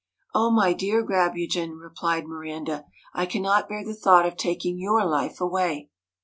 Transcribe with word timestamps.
'O 0.33 0.49
my 0.49 0.73
dear 0.73 1.03
Grabugeon!' 1.05 1.77
replied 1.79 2.25
Miranda,' 2.25 2.85
I 3.13 3.27
cannot 3.27 3.69
bear 3.69 3.85
the 3.85 3.93
thought 3.93 4.25
of 4.25 4.35
taking 4.35 4.79
your 4.79 5.05
life 5.05 5.39
away.' 5.39 5.91